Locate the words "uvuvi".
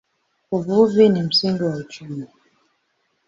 0.51-1.09